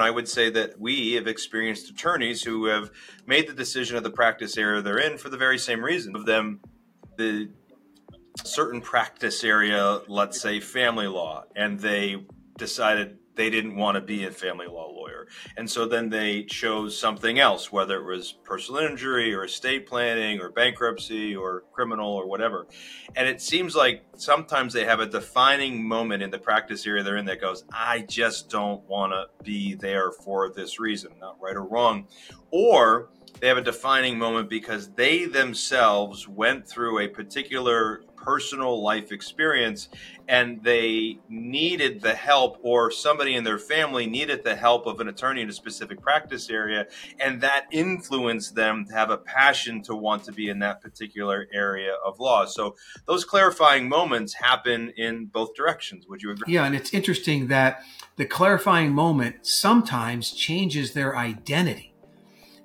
[0.00, 2.90] And I would say that we have experienced attorneys who have
[3.26, 6.24] made the decision of the practice area they're in for the very same reason of
[6.24, 6.60] them
[7.18, 7.50] the
[8.42, 12.24] certain practice area, let's say family law, and they
[12.56, 15.26] decided they didn't want to be a family law lawyer.
[15.56, 20.40] And so then they chose something else, whether it was personal injury or estate planning
[20.40, 22.66] or bankruptcy or criminal or whatever.
[23.16, 27.16] And it seems like sometimes they have a defining moment in the practice area they're
[27.16, 31.56] in that goes, I just don't want to be there for this reason, not right
[31.56, 32.06] or wrong.
[32.50, 39.12] Or they have a defining moment because they themselves went through a particular personal life
[39.12, 39.88] experience
[40.28, 45.08] and they needed the help or somebody in their family needed the help of an
[45.08, 46.86] attorney in a specific practice area
[47.18, 51.46] and that influenced them to have a passion to want to be in that particular
[51.52, 52.44] area of law.
[52.44, 56.06] So those clarifying moments happen in both directions.
[56.08, 56.52] Would you agree?
[56.52, 57.82] Yeah and it's interesting that
[58.16, 61.94] the clarifying moment sometimes changes their identity.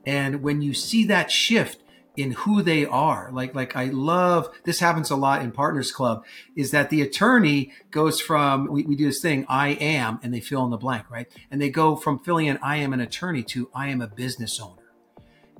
[0.05, 1.81] And when you see that shift
[2.17, 3.29] in who they are.
[3.31, 7.71] Like, like I love this happens a lot in Partners Club is that the attorney
[7.91, 11.09] goes from, we, we do this thing, I am, and they fill in the blank,
[11.09, 11.27] right?
[11.51, 14.59] And they go from filling in, I am an attorney to I am a business
[14.59, 14.84] owner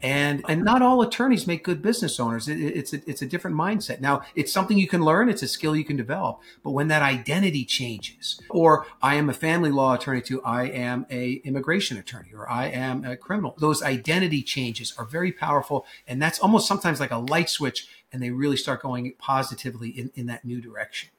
[0.02, 2.48] and and not all attorneys make good business owners.
[2.48, 4.02] It, it's a, it's a different mindset.
[4.02, 5.30] Now it's something you can learn.
[5.30, 6.40] It's a skill you can develop.
[6.64, 11.06] But when that identity changes or i am a family law attorney to i am
[11.10, 15.86] a immigration attorney or i am a criminal those identity changes are very powerful.
[16.08, 20.12] And that's almost sometimes like a light switch and they really start going positively in,
[20.16, 21.10] in that new direction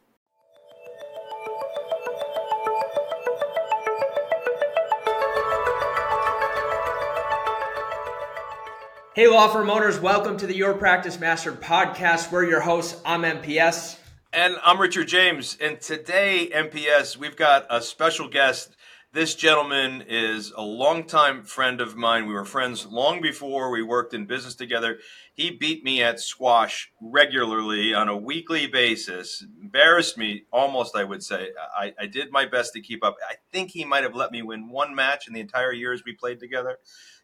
[9.16, 12.30] Hey, law firm owners, welcome to the Your Practice Mastered podcast.
[12.30, 13.00] We're your hosts.
[13.02, 13.98] I'm MPS.
[14.30, 15.56] And I'm Richard James.
[15.58, 18.76] And today, MPS, we've got a special guest.
[19.14, 22.26] This gentleman is a longtime friend of mine.
[22.26, 24.98] We were friends long before we worked in business together.
[25.32, 31.22] He beat me at squash regularly on a weekly basis, embarrassed me almost, I would
[31.22, 31.52] say.
[31.74, 33.16] I, I did my best to keep up.
[33.26, 36.12] I think he might have let me win one match in the entire years we
[36.12, 36.76] played together.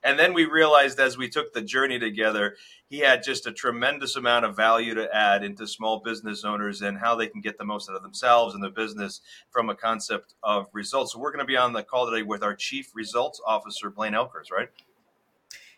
[0.04, 2.56] And then we realized as we took the journey together,
[2.88, 6.98] he had just a tremendous amount of value to add into small business owners and
[6.98, 9.20] how they can get the most out of themselves and their business
[9.50, 11.12] from a concept of results.
[11.12, 14.14] So we're going to be on the call today with our Chief Results Officer, Blaine
[14.14, 14.68] Oelkers, right?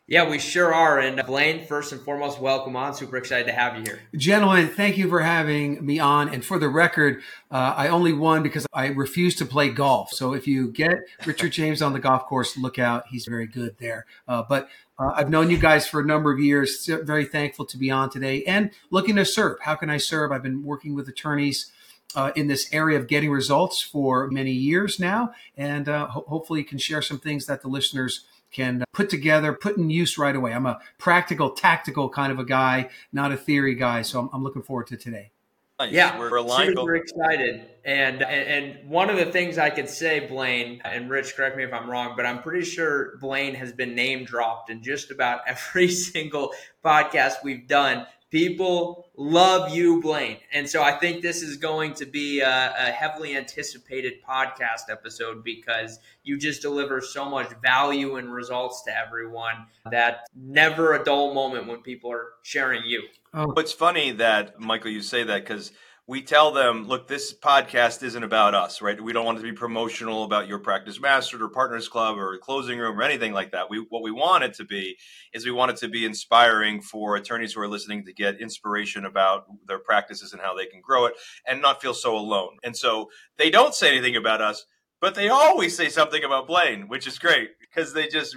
[0.06, 0.98] Yeah, we sure are.
[0.98, 2.92] And Blaine, first and foremost, welcome on.
[2.92, 4.00] Super excited to have you here.
[4.15, 6.28] Gentlemen, thank you for having me on.
[6.28, 10.10] And for the record, uh, I only won because I refused to play golf.
[10.10, 13.04] So if you get Richard James on the golf course, look out.
[13.10, 14.04] He's very good there.
[14.28, 16.84] Uh, but uh, I've known you guys for a number of years.
[16.87, 19.56] Very thankful to be on today and looking to serve.
[19.62, 20.32] How can I serve?
[20.32, 21.72] I've been working with attorneys.
[22.16, 26.62] Uh, in this area of getting results for many years now, and uh, ho- hopefully
[26.62, 30.54] can share some things that the listeners can put together, put in use right away.
[30.54, 34.03] I'm a practical, tactical kind of a guy, not a theory guy.
[34.03, 35.32] So I'm, I'm looking forward to today.
[35.81, 35.92] Nice.
[35.92, 37.66] Yeah, we're, we're super excited.
[37.84, 41.64] And, and and one of the things I could say, Blaine and Rich, correct me
[41.64, 45.41] if I'm wrong, but I'm pretty sure Blaine has been name dropped in just about
[45.48, 46.53] every single
[46.84, 50.39] podcast we've done People love you, Blaine.
[50.53, 55.45] And so I think this is going to be a, a, heavily anticipated podcast episode
[55.45, 61.33] because you just deliver so much value and results to everyone that never a dull
[61.33, 63.05] moment when people are sharing you.
[63.33, 63.53] Oh.
[63.53, 65.71] It's funny that, Michael, you say that because–
[66.06, 69.00] we tell them, look, this podcast isn't about us, right?
[69.00, 72.37] We don't want it to be promotional about your practice mastered or partners club or
[72.37, 73.70] closing room or anything like that.
[73.70, 74.98] We what we want it to be
[75.32, 79.06] is we want it to be inspiring for attorneys who are listening to get inspiration
[79.06, 81.14] about their practices and how they can grow it
[81.47, 82.59] and not feel so alone.
[82.62, 84.66] And so they don't say anything about us,
[85.00, 88.37] but they always say something about Blaine, which is great because they just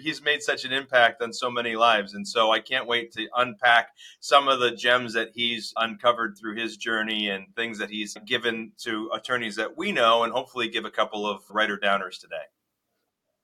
[0.00, 2.14] he's made such an impact on so many lives.
[2.14, 6.56] And so i can't wait to unpack some of the gems that he's uncovered through
[6.56, 10.84] his journey and things that he's given to attorneys that we know and hopefully give
[10.84, 12.44] a couple of writer downers today.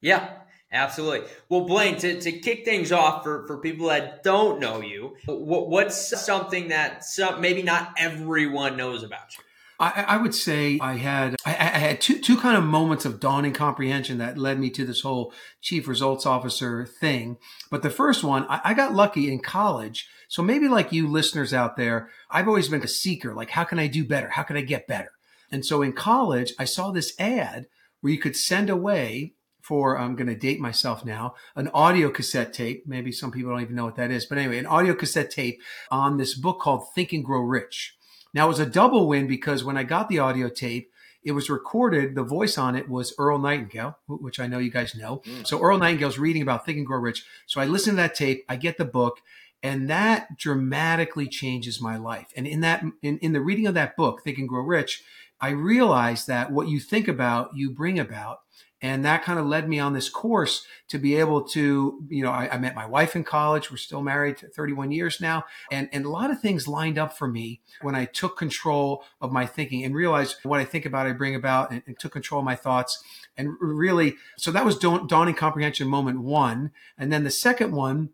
[0.01, 0.31] Yeah
[0.73, 1.29] absolutely.
[1.49, 5.69] Well blaine to, to kick things off for, for people that don't know you what,
[5.69, 9.45] what's something that some, maybe not everyone knows about you
[9.79, 13.21] I, I, would say I had I, I, had two two kind of moments of
[13.21, 17.37] dawning comprehension that led me to this whole chief results officer thing.
[17.71, 20.09] But the first one, I, I got lucky in college.
[20.29, 23.35] So maybe like you listeners out there, I've always been a seeker.
[23.35, 24.31] Like, how can I do better?
[24.31, 25.13] How can I get better?
[25.51, 27.67] And so in college, I saw this ad
[28.01, 29.35] where you could send away
[29.67, 32.85] for I'm going to date myself now an audio cassette tape.
[32.87, 35.61] Maybe some people don't even know what that is, but anyway, an audio cassette tape
[35.91, 37.97] on this book called Think and Grow Rich.
[38.35, 40.91] Now it was a double win because when I got the audio tape,
[41.27, 42.15] it was recorded.
[42.15, 45.23] The voice on it was Earl Nightingale, which I know you guys know.
[45.27, 45.47] Mm.
[45.47, 47.27] So Earl Nightingale's reading about Think and Grow Rich.
[47.47, 48.45] So I listen to that tape.
[48.49, 49.19] I get the book,
[49.61, 52.29] and that dramatically changes my life.
[52.37, 55.03] And in that, in, in the reading of that book, Think and Grow Rich,
[55.41, 58.43] I realized that what you think about, you bring about.
[58.83, 62.31] And that kind of led me on this course to be able to, you know,
[62.31, 63.71] I, I, met my wife in college.
[63.71, 65.45] We're still married 31 years now.
[65.71, 69.33] And, and a lot of things lined up for me when I took control of
[69.33, 72.41] my thinking and realized what I think about, I bring about and, and took control
[72.41, 73.03] of my thoughts.
[73.37, 76.71] And really, so that was dawning comprehension moment one.
[76.99, 78.11] And then the second one,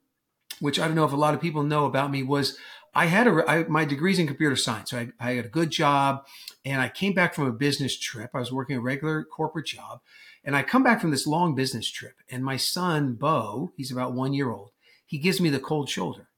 [0.60, 2.56] which I don't know if a lot of people know about me, was
[2.94, 4.90] I had a I, my degrees in computer science.
[4.90, 6.26] So I, I had a good job,
[6.64, 8.30] and I came back from a business trip.
[8.34, 10.00] I was working a regular corporate job,
[10.44, 14.14] and I come back from this long business trip, and my son Bo, he's about
[14.14, 14.70] one year old,
[15.06, 16.28] he gives me the cold shoulder.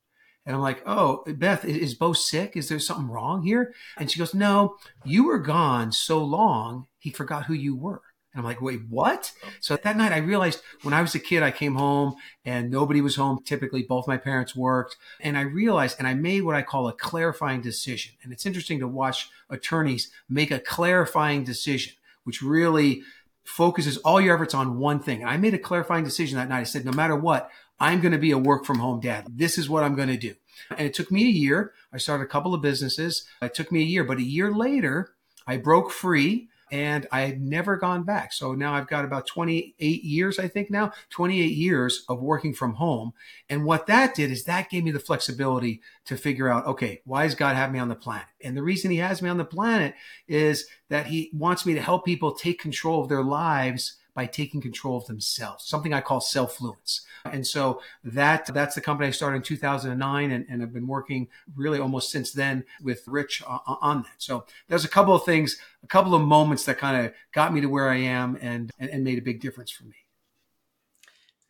[0.47, 2.55] And I'm like, oh, Beth, is Bo sick?
[2.55, 3.73] Is there something wrong here?
[3.97, 8.03] And she goes, no, you were gone so long, he forgot who you were.
[8.35, 9.33] And I'm like, wait, what?
[9.61, 13.01] So that night I realized when I was a kid, I came home and nobody
[13.01, 13.39] was home.
[13.45, 14.97] Typically, both my parents worked.
[15.21, 18.15] And I realized, and I made what I call a clarifying decision.
[18.25, 23.03] And it's interesting to watch attorneys make a clarifying decision, which really
[23.45, 25.21] focuses all your efforts on one thing.
[25.21, 26.61] And I made a clarifying decision that night.
[26.61, 29.27] I said, no matter what, I'm going to be a work from home dad.
[29.29, 30.35] This is what I'm going to do.
[30.71, 31.73] And it took me a year.
[31.93, 33.27] I started a couple of businesses.
[33.43, 35.15] It took me a year, but a year later,
[35.47, 38.33] I broke free and I had never gone back.
[38.33, 42.75] So now I've got about 28 years, I think now, 28 years of working from
[42.75, 43.13] home.
[43.49, 47.25] And what that did is that gave me the flexibility to figure out, okay, why
[47.25, 48.27] does God have me on the planet?
[48.43, 49.95] And the reason he has me on the planet
[50.29, 54.61] is that he wants me to help people take control of their lives by taking
[54.61, 57.01] control of themselves, something I call Selfluence.
[57.25, 61.29] And so that that's the company I started in 2009 and, and I've been working
[61.57, 64.15] really almost since then with Rich on, that.
[64.19, 67.61] So there's a couple of things, a couple of moments that kind of got me
[67.61, 69.97] to where I am and, and, and made a big difference for me.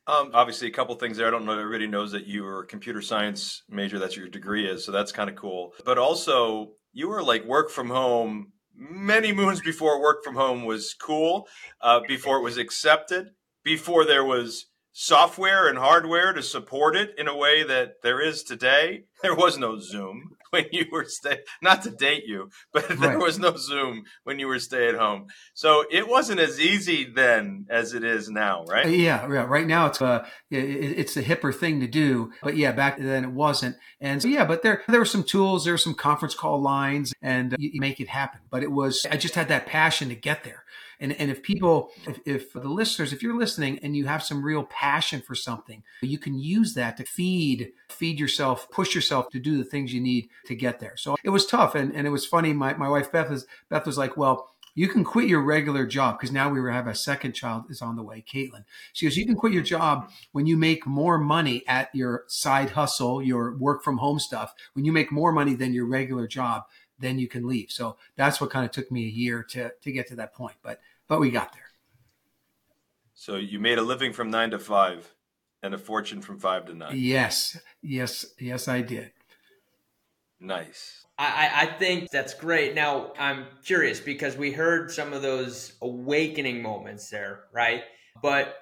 [0.07, 1.27] Um, obviously, a couple things there.
[1.27, 1.59] I don't know.
[1.59, 3.99] Everybody knows that you are a computer science major.
[3.99, 5.73] That's your degree is, so that's kind of cool.
[5.87, 10.95] But also, you were like work from home many moons before work from home was
[10.95, 11.49] cool,
[11.81, 13.31] uh, before it was accepted,
[13.63, 18.43] before there was software and hardware to support it in a way that there is
[18.43, 19.05] today.
[19.23, 23.01] There was no Zoom when you were stay not to date you, but right.
[23.01, 25.27] there was no Zoom when you were stay at home.
[25.53, 28.89] So it wasn't as easy then as it is now, right?
[28.89, 29.45] Yeah, yeah.
[29.45, 33.33] Right now it's uh it's the hipper thing to do, but yeah, back then it
[33.33, 33.77] wasn't.
[34.01, 37.13] And so yeah, but there there were some tools, there were some conference call lines,
[37.21, 38.41] and you, you make it happen.
[38.51, 40.63] But it was I just had that passion to get there.
[41.05, 44.43] And, and if people, if, if the listeners, if you're listening and you have some
[44.43, 49.39] real passion for something, you can use that to feed, feed yourself, push yourself to
[49.39, 50.97] do the things you need to get there.
[50.97, 51.75] So it was tough.
[51.75, 52.55] And, and it was funny.
[52.55, 56.19] My, my wife, Beth, was, Beth was like, well, you can quit your regular job
[56.19, 58.65] because now we have a second child is on the way, Caitlin.
[58.95, 62.71] She goes, you can quit your job when you make more money at your side
[62.71, 64.55] hustle, your work from home stuff.
[64.73, 66.65] When you make more money than your regular job,
[66.99, 67.71] then you can leave.
[67.71, 70.57] So that's what kind of took me a year to to get to that point,
[70.63, 71.63] but but we got there.
[73.15, 75.15] So you made a living from nine to five,
[75.65, 76.93] and a fortune from five to nine.
[76.95, 79.13] Yes, yes, yes, I did.
[80.39, 81.07] Nice.
[81.17, 82.75] I, I think that's great.
[82.75, 87.83] Now I'm curious because we heard some of those awakening moments there, right?
[88.21, 88.57] But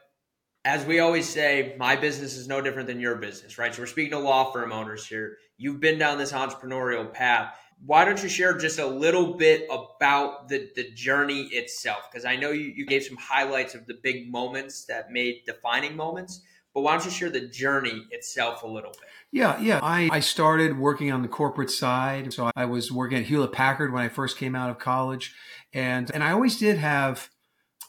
[0.65, 3.75] as we always say, my business is no different than your business, right?
[3.75, 5.39] So we're speaking to law firm owners here.
[5.57, 10.49] You've been down this entrepreneurial path why don't you share just a little bit about
[10.49, 12.09] the, the journey itself?
[12.11, 15.97] Because I know you, you gave some highlights of the big moments that made defining
[15.97, 16.43] moments,
[16.75, 19.09] but why don't you share the journey itself a little bit?
[19.33, 19.81] Yeah, yeah.
[19.83, 22.33] I, I started working on the corporate side.
[22.33, 25.35] So I was working at Hewlett Packard when I first came out of college.
[25.73, 27.31] And, and I always did have,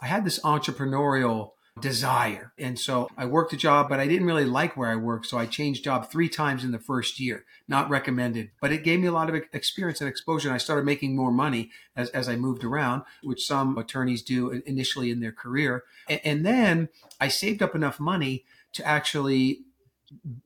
[0.02, 1.52] I had this entrepreneurial
[1.82, 2.54] desire.
[2.58, 5.26] And so I worked a job, but I didn't really like where I worked.
[5.26, 9.00] So I changed job three times in the first year, not recommended, but it gave
[9.00, 10.50] me a lot of experience and exposure.
[10.50, 14.50] And I started making more money as, as I moved around, which some attorneys do
[14.66, 15.84] initially in their career.
[16.08, 16.90] And, and then
[17.20, 19.62] I saved up enough money to actually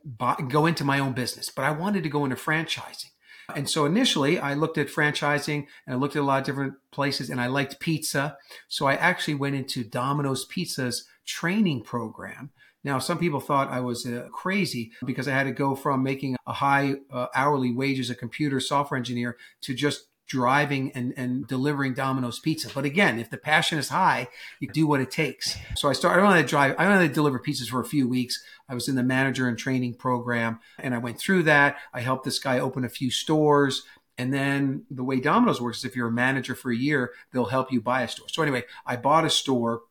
[0.06, 3.12] buy, go into my own business, but I wanted to go into franchising.
[3.56, 6.74] And so initially I looked at franchising and I looked at a lot of different
[6.92, 8.38] places and I liked pizza.
[8.68, 12.50] So I actually went into Domino's Pizza's training program.
[12.84, 16.38] Now, some people thought I was uh, crazy because I had to go from making
[16.48, 21.48] a high uh, hourly wage as a computer software engineer to just driving and, and
[21.48, 22.70] delivering Domino's pizza.
[22.74, 24.28] But again, if the passion is high,
[24.60, 25.58] you do what it takes.
[25.76, 28.44] So I started, I only drive, I only deliver pizzas for a few weeks.
[28.70, 31.78] I was in the manager and training program and I went through that.
[31.94, 33.84] I helped this guy open a few stores
[34.18, 37.46] And then the way Domino's works is if you're a manager for a year, they'll
[37.46, 38.28] help you buy a store.
[38.30, 39.82] So anyway, I bought a store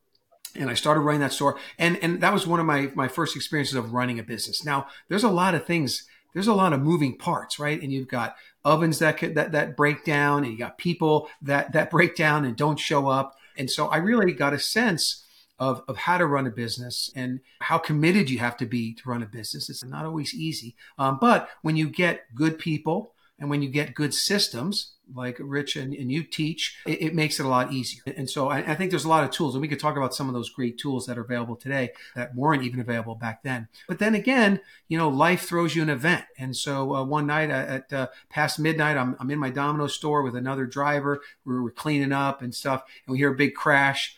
[0.56, 1.58] and I started running that store.
[1.78, 4.64] And, and that was one of my, my first experiences of running a business.
[4.64, 7.80] Now, there's a lot of things, there's a lot of moving parts, right?
[7.80, 11.90] And you've got ovens that, that, that break down and you got people that, that
[11.90, 13.36] break down and don't show up.
[13.56, 15.24] And so I really got a sense
[15.58, 19.08] of, of how to run a business and how committed you have to be to
[19.08, 19.70] run a business.
[19.70, 20.76] It's not always easy.
[20.98, 25.76] Um, but when you get good people and when you get good systems, like Rich
[25.76, 28.02] and, and you teach, it, it, makes it a lot easier.
[28.16, 30.14] And so I, I, think there's a lot of tools, and we could talk about
[30.14, 33.68] some of those great tools that are available today that weren't even available back then.
[33.86, 36.24] But then again, you know, life throws you an event.
[36.38, 40.22] And so uh, one night at uh, past midnight, I'm, I'm in my Domino store
[40.22, 41.20] with another driver.
[41.44, 44.16] We were cleaning up and stuff, and we hear a big crash.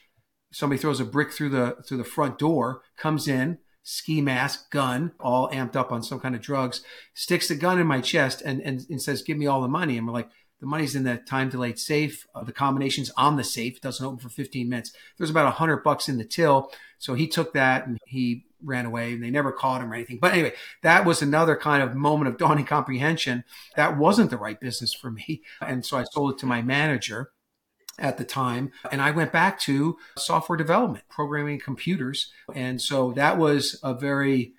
[0.53, 5.13] Somebody throws a brick through the through the front door, comes in, ski mask, gun,
[5.19, 6.83] all amped up on some kind of drugs,
[7.15, 9.97] sticks the gun in my chest and, and, and says, Give me all the money.
[9.97, 10.29] And we're like,
[10.61, 12.27] the money's in the time delayed safe.
[12.35, 13.77] Uh, the combination's on the safe.
[13.77, 14.93] It doesn't open for 15 minutes.
[15.17, 16.71] There's about a hundred bucks in the till.
[16.99, 20.19] So he took that and he ran away and they never caught him or anything.
[20.21, 20.53] But anyway,
[20.83, 23.45] that was another kind of moment of dawning comprehension.
[23.77, 25.43] That wasn't the right business for me.
[25.63, 27.31] And so I sold it to my manager
[27.99, 28.73] at the time.
[28.91, 32.33] And I went back to software development, programming computers.
[32.55, 34.55] And so that was a very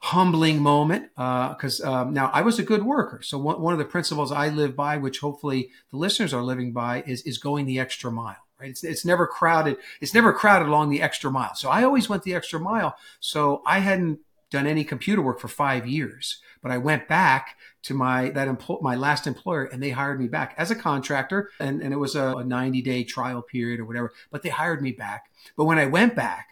[0.00, 3.20] humbling moment because uh, um, now I was a good worker.
[3.22, 6.72] So one, one of the principles I live by, which hopefully the listeners are living
[6.72, 8.36] by, is is going the extra mile.
[8.60, 8.70] Right?
[8.70, 9.76] It's, it's never crowded.
[10.00, 11.54] It's never crowded along the extra mile.
[11.54, 12.96] So I always went the extra mile.
[13.20, 17.94] So I hadn't done any computer work for five years, but I went back to
[17.94, 21.80] my that empl- my last employer and they hired me back as a contractor and,
[21.80, 24.90] and it was a, a 90 day trial period or whatever but they hired me
[24.90, 26.48] back but when i went back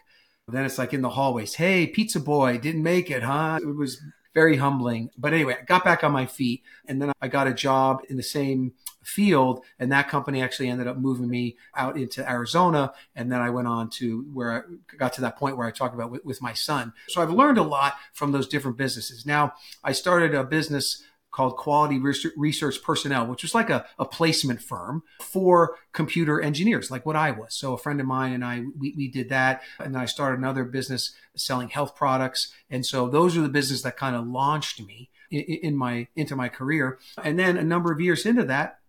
[0.47, 3.59] then it's like in the hallways, hey, pizza boy, didn't make it, huh?
[3.61, 4.01] It was
[4.33, 5.09] very humbling.
[5.17, 8.15] But anyway, I got back on my feet and then I got a job in
[8.15, 8.73] the same
[9.07, 13.49] field and that company actually ended up moving me out into Arizona and then I
[13.49, 16.41] went on to where I got to that point where I talked about with, with
[16.41, 16.91] my son.
[17.07, 19.25] So I've learned a lot from those different businesses.
[19.25, 24.61] Now I started a business called Quality Research Personnel, which was like a, a placement
[24.61, 27.53] firm for computer engineers, like what I was.
[27.53, 29.61] So a friend of mine and I, we, we did that.
[29.79, 32.51] And then I started another business selling health products.
[32.69, 36.49] And so those are the businesses that kind of launched me in my, into my
[36.49, 36.97] career.
[37.23, 38.79] And then a number of years into that,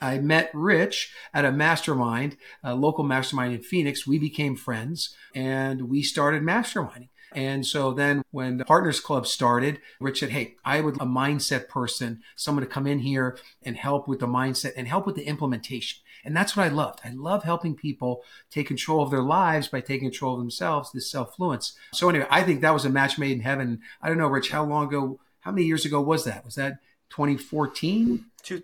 [0.00, 4.06] I met Rich at a mastermind, a local mastermind in Phoenix.
[4.06, 7.08] We became friends and we started masterminding.
[7.32, 11.68] And so then when the Partners Club started, Rich said, Hey, I would a mindset
[11.68, 15.26] person, someone to come in here and help with the mindset and help with the
[15.26, 16.02] implementation.
[16.24, 17.00] And that's what I loved.
[17.04, 21.12] I love helping people take control of their lives by taking control of themselves, this
[21.12, 21.72] Selfluence.
[21.92, 23.80] So anyway, I think that was a match made in heaven.
[24.02, 26.44] I don't know, Rich, how long ago, how many years ago was that?
[26.44, 26.78] Was that
[27.10, 28.24] 2014?
[28.42, 28.62] Two,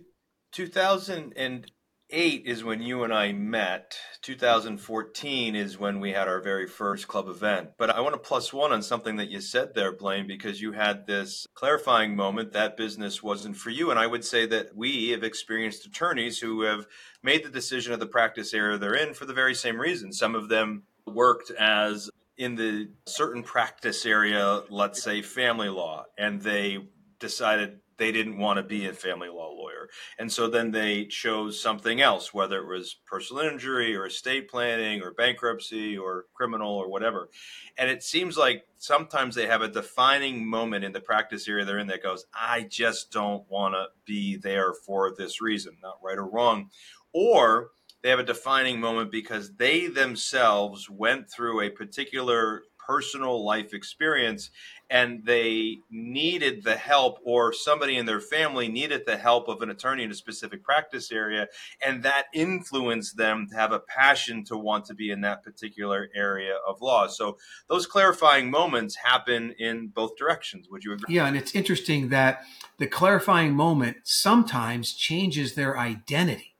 [0.52, 1.70] 2000 and
[2.12, 3.96] eight is when you and I met.
[4.20, 7.70] 2014 is when we had our very first club event.
[7.78, 10.72] But I want to plus one on something that you said there, Blaine, because you
[10.72, 13.90] had this clarifying moment that business wasn't for you.
[13.90, 16.86] And I would say that we have experienced attorneys who have
[17.22, 20.12] made the decision of the practice area they're in for the very same reason.
[20.12, 26.42] Some of them worked as in the certain practice area, let's say family law, and
[26.42, 26.78] they
[27.18, 29.88] decided they didn't want to be a family law lawyer.
[30.18, 35.02] And so then they chose something else, whether it was personal injury or estate planning
[35.02, 37.30] or bankruptcy or criminal or whatever.
[37.78, 41.78] And it seems like sometimes they have a defining moment in the practice area they're
[41.78, 46.18] in that goes, I just don't want to be there for this reason, not right
[46.18, 46.70] or wrong.
[47.12, 47.70] Or
[48.02, 54.50] they have a defining moment because they themselves went through a particular personal life experience
[54.90, 59.70] and they needed the help or somebody in their family needed the help of an
[59.70, 61.46] attorney in a specific practice area
[61.84, 66.08] and that influenced them to have a passion to want to be in that particular
[66.14, 67.06] area of law.
[67.06, 70.68] So those clarifying moments happen in both directions.
[70.70, 71.14] Would you agree?
[71.14, 72.42] Yeah and it's interesting that
[72.78, 76.54] the clarifying moment sometimes changes their identity.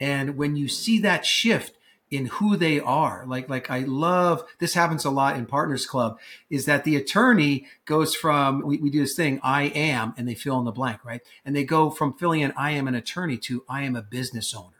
[0.00, 1.76] And when you see that shift
[2.10, 3.24] in who they are.
[3.26, 7.66] Like, like I love this happens a lot in Partners Club is that the attorney
[7.84, 11.04] goes from, we, we do this thing, I am, and they fill in the blank,
[11.04, 11.20] right?
[11.44, 14.54] And they go from filling in, I am an attorney to I am a business
[14.54, 14.79] owner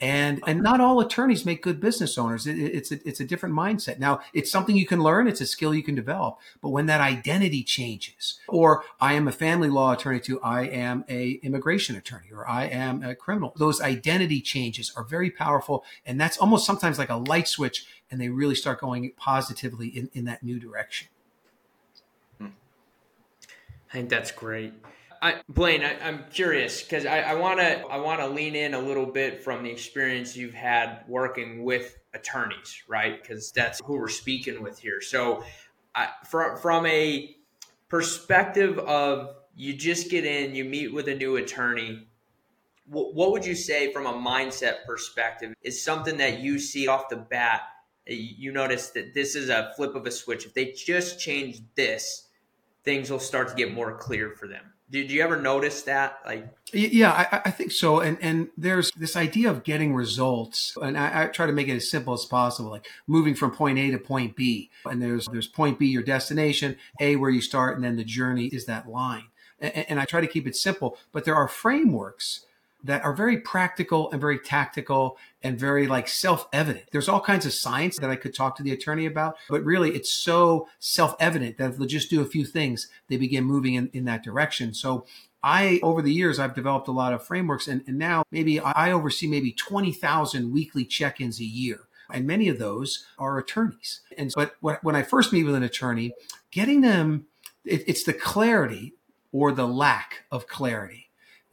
[0.00, 2.46] and and not all attorneys make good business owners.
[2.46, 3.98] It, it's a, it's a different mindset.
[3.98, 5.28] Now it's something you can learn.
[5.28, 6.38] It's a skill you can develop.
[6.60, 11.04] But when that identity changes or i am a family law attorney to i am
[11.08, 15.84] a immigration attorney or i am a criminal those identity changes are very powerful.
[16.04, 20.10] And that's almost sometimes like a light switch and they really start going positively in,
[20.12, 21.08] in that new direction.
[22.38, 22.46] Hmm.
[23.90, 24.72] I think that's great
[25.24, 28.78] I, Blaine, I, am curious because I want to I want to lean in a
[28.78, 33.22] little bit from the experience you've had working with attorneys, right?
[33.22, 35.00] Because that's who we're speaking with here.
[35.00, 35.42] So,
[35.94, 37.34] I, from from a
[37.88, 42.06] perspective of you just get in, you meet with a new attorney.
[42.90, 47.16] what would you say from a mindset perspective is something that you see off the
[47.16, 47.62] bat?
[48.06, 50.44] You notice that this is a flip of a switch.
[50.44, 52.28] If they just change this,
[52.82, 54.73] things will start to get more clear for them.
[54.90, 56.18] Did you ever notice that?
[56.26, 58.00] Like, yeah, I, I, think so.
[58.00, 61.76] And and there's this idea of getting results, and I, I, try to make it
[61.76, 64.70] as simple as possible, like moving from point A to point B.
[64.84, 68.46] And there's there's point B, your destination, A where you start, and then the journey
[68.46, 69.24] is that line.
[69.58, 72.44] And, and I try to keep it simple, but there are frameworks
[72.84, 76.84] that are very practical and very tactical and very like self-evident.
[76.92, 79.90] There's all kinds of science that I could talk to the attorney about, but really
[79.90, 83.88] it's so self-evident that if they'll just do a few things, they begin moving in,
[83.92, 84.74] in that direction.
[84.74, 85.06] So
[85.42, 88.92] I, over the years, I've developed a lot of frameworks and, and now maybe I
[88.92, 91.80] oversee maybe 20,000 weekly check-ins a year.
[92.12, 94.02] And many of those are attorneys.
[94.18, 96.12] And but when I first meet with an attorney,
[96.50, 97.26] getting them,
[97.64, 98.92] it, it's the clarity
[99.32, 101.03] or the lack of clarity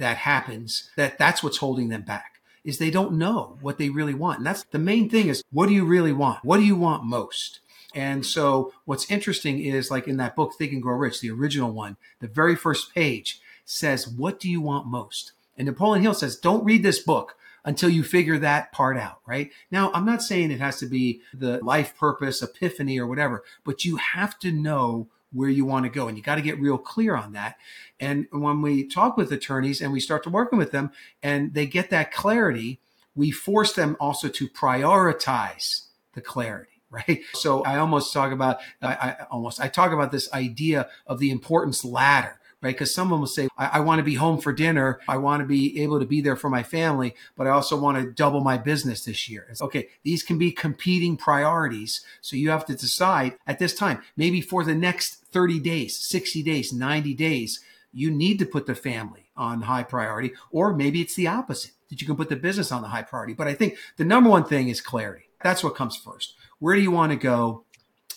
[0.02, 4.14] that happens that that's what's holding them back is they don't know what they really
[4.14, 4.40] want.
[4.40, 6.44] And that's the main thing is what do you really want?
[6.44, 7.60] What do you want most?
[7.94, 11.72] And so what's interesting is like in that book, Think and Grow Rich, the original
[11.72, 15.34] one, the very first page says, what do you want most?
[15.58, 19.52] And Napoleon Hill says, don't read this book until you figure that part out, right?
[19.70, 23.86] Now, I'm not saying it has to be the life purpose, epiphany, or whatever, but
[23.86, 26.08] you have to know where you want to go.
[26.08, 27.56] And you got to get real clear on that.
[28.00, 30.92] And when we talk with attorneys and we start to working with them
[31.24, 32.80] and they get that clarity,
[33.16, 36.68] we force them also to prioritize the clarity.
[36.92, 37.22] Right.
[37.36, 41.32] So I almost talk about, I, I almost, I talk about this idea of the
[41.32, 42.74] importance ladder right?
[42.74, 45.00] Because someone will say, I, I want to be home for dinner.
[45.08, 47.98] I want to be able to be there for my family, but I also want
[47.98, 49.48] to double my business this year.
[49.50, 52.02] It's, okay, these can be competing priorities.
[52.22, 56.44] So you have to decide at this time, maybe for the next 30 days, 60
[56.44, 57.62] days, 90 days,
[57.94, 62.02] you need to put the family on high priority, or maybe it's the opposite that
[62.02, 63.34] you can put the business on the high priority.
[63.34, 65.26] But I think the number one thing is clarity.
[65.44, 66.36] That's what comes first.
[66.60, 67.66] Where do you want to go?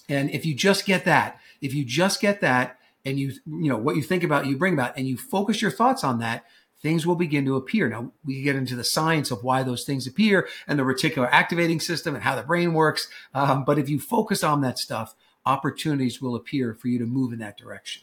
[0.09, 3.77] And if you just get that, if you just get that, and you you know
[3.77, 6.45] what you think about you bring about and you focus your thoughts on that
[6.81, 7.88] things will begin to appear.
[7.88, 11.81] Now we get into the science of why those things appear and the reticular activating
[11.81, 15.14] system and how the brain works um, but if you focus on that stuff
[15.47, 18.03] opportunities will appear for you to move in that direction.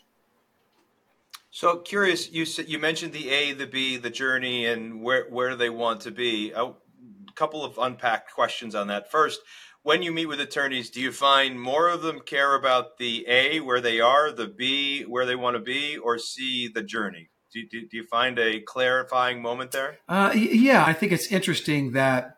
[1.50, 5.70] So curious you you mentioned the a the b the journey and where where they
[5.70, 6.52] want to be.
[6.52, 6.74] A
[7.36, 9.12] couple of unpacked questions on that.
[9.12, 9.42] First
[9.84, 13.60] when you meet with attorneys, do you find more of them care about the A,
[13.60, 17.30] where they are, the B, where they want to be, or C, the journey?
[17.52, 19.98] Do, do, do you find a clarifying moment there?
[20.08, 22.38] Uh, yeah, I think it's interesting that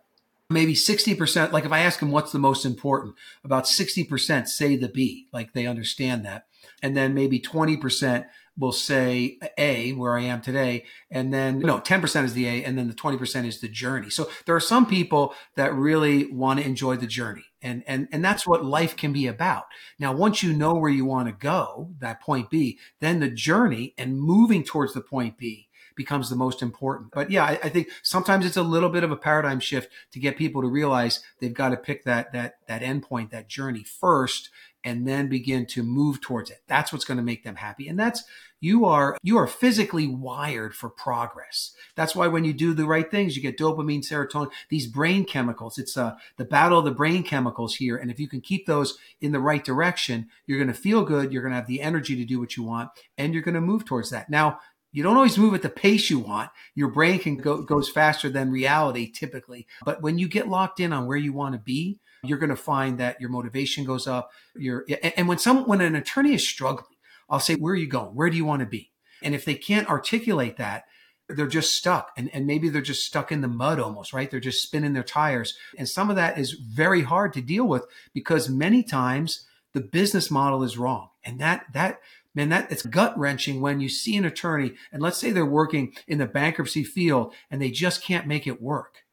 [0.49, 4.87] maybe 60%, like if I ask them what's the most important, about 60% say the
[4.87, 6.45] B, like they understand that.
[6.81, 8.25] And then maybe 20%
[8.57, 12.77] will say A, where I am today, and then no, 10% is the A, and
[12.77, 14.09] then the 20% is the journey.
[14.09, 17.45] So there are some people that really want to enjoy the journey.
[17.61, 19.65] And, and, and that's what life can be about.
[19.97, 23.93] Now, once you know where you want to go, that point B, then the journey
[23.97, 27.11] and moving towards the point B becomes the most important.
[27.11, 30.19] But yeah, I, I, think sometimes it's a little bit of a paradigm shift to
[30.19, 34.49] get people to realize they've got to pick that that that endpoint, that journey first,
[34.83, 36.61] and then begin to move towards it.
[36.67, 37.87] That's what's going to make them happy.
[37.87, 38.23] And that's
[38.59, 41.73] you are you are physically wired for progress.
[41.95, 45.77] That's why when you do the right things, you get dopamine, serotonin, these brain chemicals.
[45.77, 47.97] It's uh, the battle of the brain chemicals here.
[47.97, 51.33] And if you can keep those in the right direction, you're going to feel good.
[51.33, 53.61] You're going to have the energy to do what you want, and you're going to
[53.61, 54.29] move towards that.
[54.29, 54.59] Now,
[54.93, 56.51] you don't always move at the pace you want.
[56.75, 59.67] Your brain can go goes faster than reality typically.
[59.83, 62.55] But when you get locked in on where you want to be, you're going to
[62.55, 64.31] find that your motivation goes up.
[64.55, 64.85] Your
[65.17, 66.95] and when some when an attorney is struggling,
[67.29, 68.15] I'll say, "Where are you going?
[68.15, 70.83] Where do you want to be?" And if they can't articulate that,
[71.29, 74.29] they're just stuck and, and maybe they're just stuck in the mud almost, right?
[74.29, 75.57] They're just spinning their tires.
[75.77, 80.29] And some of that is very hard to deal with because many times the business
[80.29, 81.09] model is wrong.
[81.23, 81.99] And that, that,
[82.35, 85.95] man, that it's gut wrenching when you see an attorney and let's say they're working
[86.07, 89.03] in the bankruptcy field and they just can't make it work.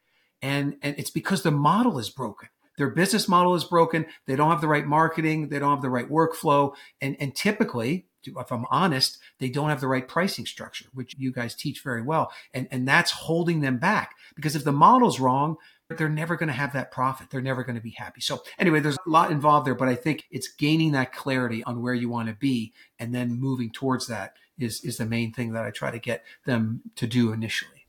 [0.43, 2.49] And, and it's because the model is broken.
[2.81, 4.07] Their business model is broken.
[4.25, 5.51] They don't have the right marketing.
[5.51, 6.73] They don't have the right workflow.
[7.03, 11.31] And, and typically, if I'm honest, they don't have the right pricing structure, which you
[11.31, 12.33] guys teach very well.
[12.55, 15.57] And, and that's holding them back because if the model's wrong,
[15.91, 17.29] they're never going to have that profit.
[17.29, 18.23] They're never going to be happy.
[18.23, 21.83] So anyway, there's a lot involved there, but I think it's gaining that clarity on
[21.83, 25.53] where you want to be and then moving towards that is is the main thing
[25.53, 27.80] that I try to get them to do initially.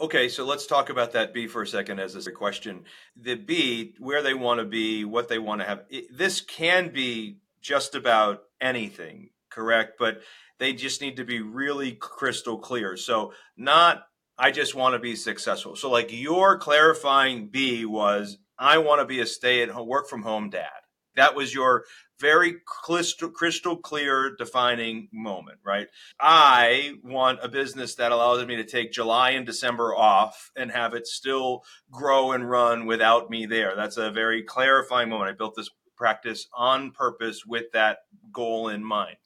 [0.00, 2.84] Okay, so let's talk about that B for a second as a question.
[3.16, 5.84] The B, where they want to be, what they want to have.
[6.10, 9.98] This can be just about anything, correct?
[9.98, 10.20] But
[10.58, 12.96] they just need to be really crystal clear.
[12.96, 14.04] So, not
[14.38, 15.74] I just want to be successful.
[15.74, 20.08] So, like your clarifying B was I want to be a stay at home, work
[20.08, 20.70] from home dad.
[21.16, 21.84] That was your
[22.20, 25.88] very crystal, crystal clear defining moment, right?
[26.20, 30.94] I want a business that allows me to take July and December off and have
[30.94, 33.74] it still grow and run without me there.
[33.76, 35.30] That's a very clarifying moment.
[35.30, 37.98] I built this practice on purpose with that
[38.32, 39.16] goal in mind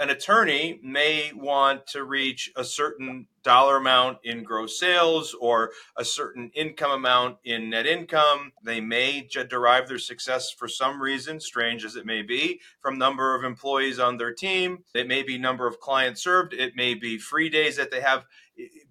[0.00, 6.04] an attorney may want to reach a certain dollar amount in gross sales or a
[6.04, 8.52] certain income amount in net income.
[8.64, 13.34] They may derive their success for some reason, strange as it may be, from number
[13.34, 14.84] of employees on their team.
[14.94, 16.54] It may be number of clients served.
[16.54, 18.24] It may be free days that they have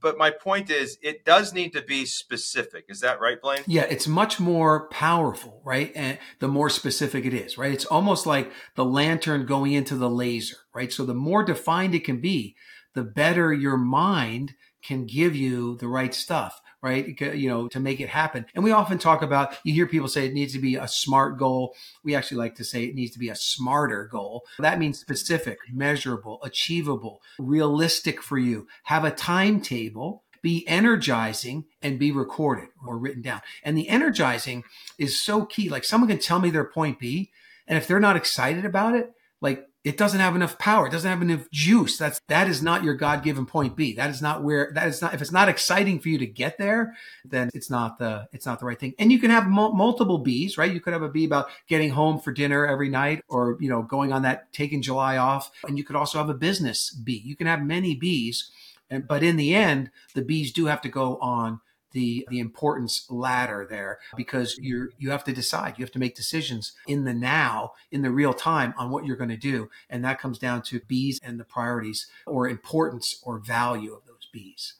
[0.02, 2.86] but my point is it does need to be specific.
[2.90, 3.64] Is that right blaine?
[3.68, 5.92] Yeah it's much more powerful right?
[5.96, 7.74] And the more specific it is right?
[7.74, 10.92] It's almost like the lantern going into the laser right?
[10.92, 12.56] So the more defined it can be
[12.94, 14.54] the better your mind
[14.84, 17.20] can give you the right stuff right?
[17.20, 18.46] You know, to make it happen.
[18.56, 21.38] And we often talk about, you hear people say it needs to be a smart
[21.38, 21.76] goal.
[22.04, 24.46] We actually like to say it needs to be a smarter goal.
[24.60, 28.68] That means specific, measurable, achievable, realistic for you.
[28.84, 33.42] Have a timetable be energizing and be recorded or written down.
[33.64, 34.64] And the energizing
[34.98, 35.70] is so key.
[35.70, 37.32] Like someone can tell me their point B,
[37.68, 39.12] and if they're not excited about it,
[39.42, 40.88] like it doesn't have enough power.
[40.88, 41.98] It doesn't have enough juice.
[41.98, 43.94] That's that is not your God-given point B.
[43.94, 45.14] That is not where that is not.
[45.14, 48.60] If it's not exciting for you to get there, then it's not the it's not
[48.60, 48.94] the right thing.
[49.00, 50.72] And you can have multiple Bs, right?
[50.72, 53.82] You could have a B about getting home for dinner every night, or you know
[53.82, 55.50] going on that taking July off.
[55.66, 57.22] And you could also have a business B.
[57.24, 58.50] You can have many Bs,
[58.90, 63.06] and but in the end, the Bs do have to go on the the importance
[63.10, 67.14] ladder there because you're you have to decide you have to make decisions in the
[67.14, 70.62] now in the real time on what you're going to do and that comes down
[70.62, 74.76] to B's and the priorities or importance or value of those B's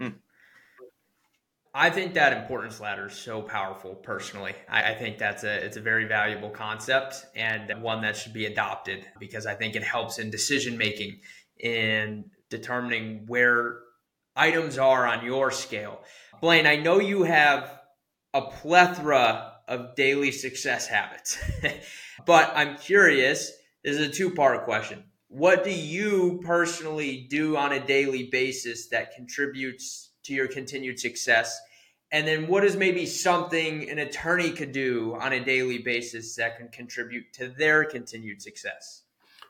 [0.00, 0.08] hmm.
[1.76, 4.54] I think that importance ladder is so powerful personally.
[4.68, 8.46] I, I, think that's a it's a very valuable concept and one that should be
[8.46, 11.18] adopted because I think it helps in decision making
[11.58, 13.80] in determining where
[14.36, 16.00] items are on your scale.
[16.40, 17.80] Blaine, I know you have
[18.32, 21.38] a plethora of daily success habits,
[22.26, 23.52] but I'm curious.
[23.82, 25.04] This is a two part question.
[25.28, 31.58] What do you personally do on a daily basis that contributes to your continued success?
[32.12, 36.58] And then what is maybe something an attorney could do on a daily basis that
[36.58, 39.03] can contribute to their continued success?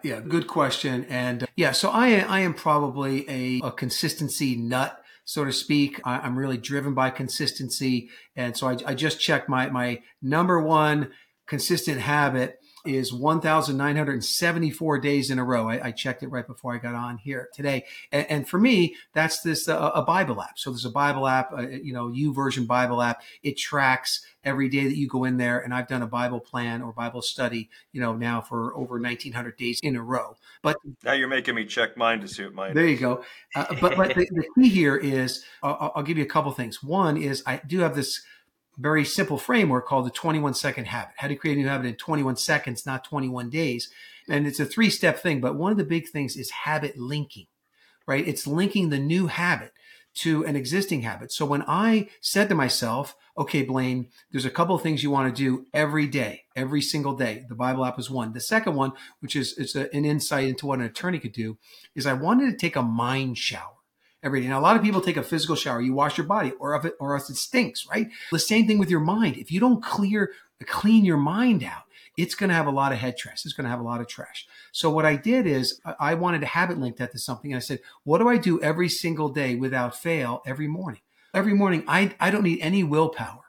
[0.04, 1.06] Yeah, good question.
[1.08, 5.98] And uh, yeah, so I I am probably a, a consistency nut, so to speak.
[6.04, 10.60] I, am really driven by consistency, and so I, I just checked my my number
[10.60, 11.10] one
[11.46, 15.68] consistent habit is 1,974 days in a row.
[15.68, 17.84] I, I, checked it right before I got on here today.
[18.12, 20.58] And, and for me, that's this uh, a Bible app.
[20.58, 23.22] So there's a Bible app, uh, you know, YouVersion Bible app.
[23.42, 25.60] It tracks every day that you go in there.
[25.60, 29.56] And I've done a Bible plan or Bible study, you know, now for over 1,900
[29.56, 30.36] days in a row.
[30.62, 32.74] But now you're making me check mine to see what mine.
[32.74, 33.24] There you go.
[33.54, 36.82] Uh, but but the, the, key here is I'll, I'll give you a couple things.
[36.82, 38.22] One is I do have this
[38.78, 41.14] very simple framework called the 21 second habit.
[41.16, 43.90] How to create a new habit in 21 seconds, not 21 days.
[44.28, 47.46] And it's a three step thing, but one of the big things is habit linking,
[48.06, 48.26] right?
[48.26, 49.72] It's linking the new habit
[50.14, 51.32] to an existing habit.
[51.32, 55.34] So when I said to myself, okay, Blaine, there's a couple of things you want
[55.34, 57.44] to do every day, every single day.
[57.48, 58.32] The Bible app is one.
[58.32, 61.58] The second one, which is, is an insight into what an attorney could do,
[61.96, 63.73] is I wanted to take a mind shower
[64.24, 64.48] every day.
[64.48, 65.80] Now, a lot of people take a physical shower.
[65.80, 68.08] You wash your body, or if it, or else it stinks, right?
[68.32, 69.37] The same thing with your mind.
[69.37, 70.32] If you don't clear,
[70.66, 71.82] clean your mind out,
[72.16, 73.44] it's going to have a lot of head trash.
[73.44, 74.46] It's going to have a lot of trash.
[74.72, 77.52] So what I did is I wanted to habit link that to something.
[77.52, 81.00] And I said, what do I do every single day without fail every morning?
[81.34, 83.42] Every morning, I, I don't need any willpower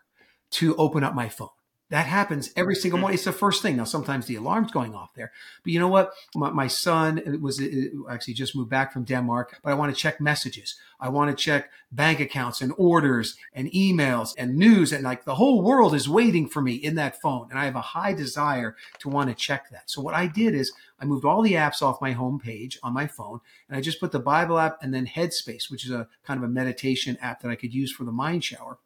[0.51, 1.49] to open up my phone.
[1.89, 3.01] That happens every single hmm.
[3.01, 3.15] morning.
[3.15, 3.77] It's the first thing.
[3.77, 5.31] Now, sometimes the alarm's going off there,
[5.63, 6.13] but you know what?
[6.33, 7.61] My, my son was
[8.09, 10.75] actually just moved back from Denmark, but I want to check messages.
[10.99, 14.91] I want to check bank accounts and orders and emails and news.
[14.91, 17.47] And like the whole world is waiting for me in that phone.
[17.51, 19.89] And I have a high desire to want to check that.
[19.89, 22.93] So what I did is I moved all the apps off my home page on
[22.93, 26.07] my phone and I just put the Bible app and then Headspace, which is a
[26.23, 28.79] kind of a meditation app that I could use for the mind shower.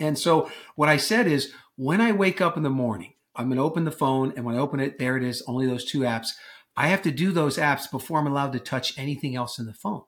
[0.00, 3.56] And so what I said is when I wake up in the morning, I'm going
[3.56, 6.00] to open the phone and when I open it, there it is, only those two
[6.00, 6.28] apps.
[6.76, 9.72] I have to do those apps before I'm allowed to touch anything else in the
[9.72, 10.02] phone.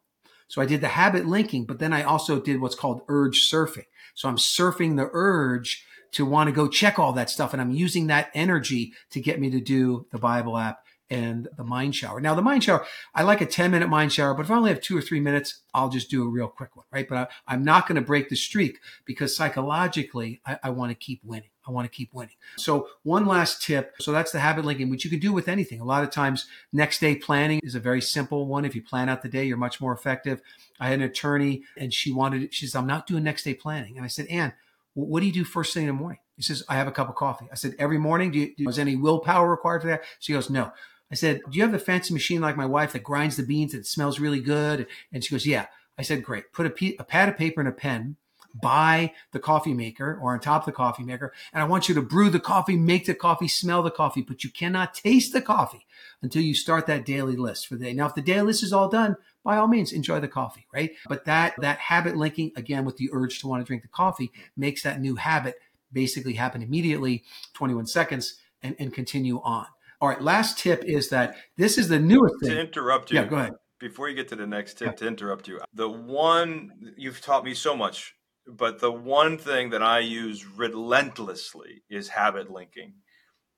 [0.48, 3.86] So I did the habit linking, but then I also did what's called urge surfing.
[4.14, 7.52] So I'm surfing the urge to want to go check all that stuff.
[7.52, 10.78] And I'm using that energy to get me to do the Bible app
[11.10, 12.20] and the mind shower.
[12.20, 14.70] Now, the mind shower, I like a 10 minute mind shower, but if I only
[14.70, 17.08] have two or three minutes, I'll just do a real quick one, right?
[17.08, 20.94] But I, am not going to break the streak because psychologically, I, I want to
[20.94, 21.50] keep winning.
[21.68, 22.36] I want to keep winning.
[22.56, 23.94] So, one last tip.
[24.00, 25.80] So, that's the habit linking, which you can do with anything.
[25.80, 28.64] A lot of times, next day planning is a very simple one.
[28.64, 30.40] If you plan out the day, you're much more effective.
[30.78, 33.96] I had an attorney and she wanted, she says, I'm not doing next day planning.
[33.96, 34.52] And I said, Ann,
[34.94, 36.20] what do you do first thing in the morning?
[36.36, 37.46] He says, I have a cup of coffee.
[37.50, 40.02] I said, every morning, do you, do, is any willpower required for that?
[40.20, 40.72] She goes, no.
[41.10, 43.74] I said, do you have the fancy machine like my wife that grinds the beans
[43.74, 44.86] it smells really good?
[45.12, 45.66] And she goes, yeah.
[45.98, 46.52] I said, great.
[46.52, 48.16] Put a, a pad of paper and a pen
[48.60, 51.32] by the coffee maker or on top of the coffee maker.
[51.52, 54.44] And I want you to brew the coffee, make the coffee, smell the coffee, but
[54.44, 55.86] you cannot taste the coffee
[56.22, 57.92] until you start that daily list for the day.
[57.92, 60.92] Now, if the daily list is all done, by all means, enjoy the coffee, right?
[61.08, 64.32] But that, that habit linking again with the urge to want to drink the coffee
[64.56, 65.56] makes that new habit
[65.92, 69.66] basically happen immediately, 21 seconds and, and continue on.
[70.06, 72.50] All right, last tip is that this is the newest thing.
[72.50, 73.18] To interrupt you.
[73.18, 73.54] Yeah, go ahead.
[73.80, 74.92] Before you get to the next tip, yeah.
[74.92, 78.14] to interrupt you, the one you've taught me so much,
[78.46, 82.92] but the one thing that I use relentlessly is habit linking.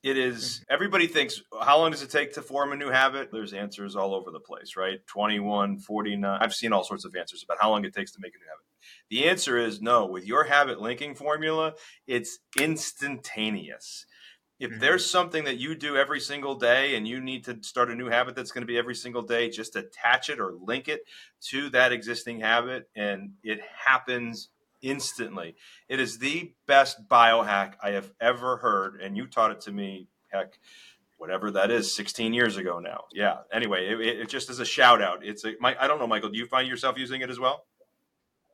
[0.02, 0.72] It is, mm-hmm.
[0.72, 3.28] everybody thinks, how long does it take to form a new habit?
[3.30, 5.06] There's answers all over the place, right?
[5.06, 6.38] 21, 49.
[6.40, 8.46] I've seen all sorts of answers about how long it takes to make a new
[8.46, 8.64] habit.
[9.10, 10.06] The answer is no.
[10.06, 11.74] With your habit linking formula,
[12.06, 14.06] it's instantaneous
[14.58, 14.80] if mm-hmm.
[14.80, 18.08] there's something that you do every single day and you need to start a new
[18.08, 21.02] habit that's going to be every single day just attach it or link it
[21.40, 24.48] to that existing habit and it happens
[24.80, 25.56] instantly.
[25.88, 30.08] It is the best biohack i have ever heard and you taught it to me
[30.28, 30.58] heck
[31.16, 33.04] whatever that is 16 years ago now.
[33.12, 36.06] Yeah anyway it, it just as a shout out it's a, my, i don't know
[36.06, 37.64] michael do you find yourself using it as well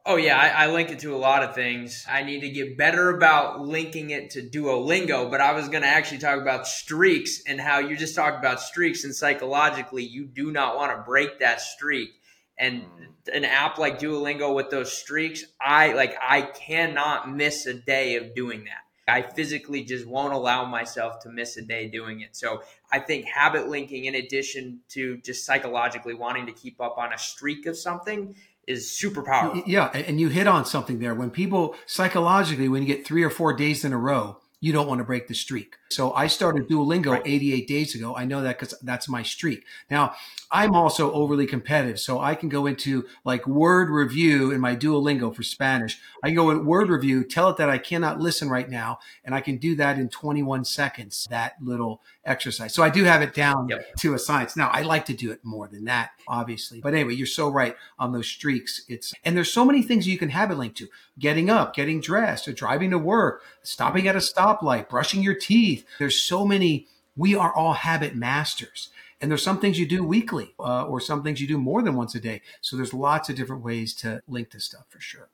[0.07, 2.05] Oh yeah, I, I, link it to a lot of things.
[2.11, 5.89] I need to get better about linking it to Duolingo, but I was going to
[5.89, 10.53] actually talk about streaks and how you just talked about streaks and psychologically you do
[10.53, 12.11] not want to break that streak.
[12.59, 13.35] And mm.
[13.35, 18.35] an app like Duolingo with those streaks, I like I cannot miss a day of
[18.35, 18.85] doing that.
[19.07, 22.37] I physically just won't allow myself to miss a day doing it.
[22.37, 27.13] So I think habit linking, in addition to just psychologically wanting to keep up on
[27.13, 28.35] a streak of something,
[28.67, 29.63] is super powerful.
[29.67, 31.15] Yeah, and you hit on something there.
[31.15, 34.89] When people psychologically, when you get three or four days in a row, you don't
[34.89, 35.77] want to break the streak.
[35.95, 37.23] So I started Duolingo right.
[37.25, 38.15] 88 days ago.
[38.17, 39.65] I know that because that's my streak.
[39.91, 40.15] Now,
[40.51, 41.99] I'm also overly competitive.
[41.99, 45.99] So I can go into like word review in my Duolingo for Spanish.
[46.23, 48.99] I can go in word review, tell it that I cannot listen right now.
[49.25, 52.73] And I can do that in 21 seconds, that little exercise.
[52.73, 53.97] So I do have it down yep.
[53.97, 54.57] to a science.
[54.57, 56.81] Now I like to do it more than that, obviously.
[56.81, 58.83] But anyway, you're so right on those streaks.
[58.89, 62.01] It's, and there's so many things you can have it linked to getting up, getting
[62.01, 65.84] dressed or driving to work, stopping at a stoplight, brushing your teeth.
[65.99, 68.91] There's so many, we are all habit masters.
[69.21, 71.95] And there's some things you do weekly uh, or some things you do more than
[71.95, 72.43] once a day.
[72.61, 75.29] So there's lots of different ways to link this stuff for sure.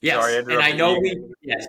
[0.00, 0.20] Yes.
[0.20, 1.00] Sorry, and I know you.
[1.00, 1.66] we, yes.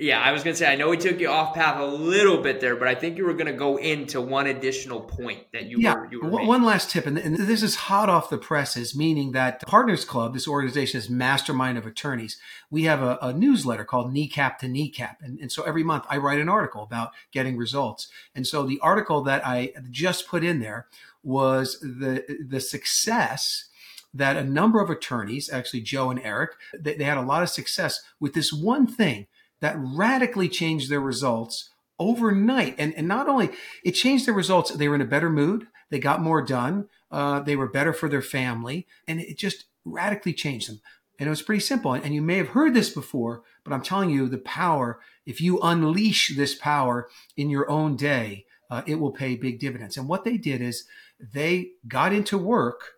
[0.00, 2.40] Yeah, I was going to say, I know we took you off path a little
[2.40, 5.64] bit there, but I think you were going to go into one additional point that
[5.64, 6.08] you yeah, were.
[6.08, 10.04] You were one last tip, and this is hot off the presses, meaning that Partners
[10.04, 12.38] Club, this organization is mastermind of attorneys.
[12.70, 15.18] We have a, a newsletter called Kneecap to Kneecap.
[15.20, 18.06] And, and so every month I write an article about getting results.
[18.36, 20.86] And so the article that I just put in there
[21.24, 23.68] was the, the success
[24.14, 27.48] that a number of attorneys, actually Joe and Eric, they, they had a lot of
[27.48, 29.26] success with this one thing
[29.60, 32.74] that radically changed their results overnight.
[32.78, 33.50] And, and not only
[33.84, 37.40] it changed their results, they were in a better mood, they got more done, uh,
[37.40, 40.80] they were better for their family, and it just radically changed them.
[41.18, 41.92] And it was pretty simple.
[41.92, 45.58] And you may have heard this before, but I'm telling you the power, if you
[45.60, 49.96] unleash this power in your own day, uh, it will pay big dividends.
[49.96, 50.84] And what they did is
[51.18, 52.92] they got into work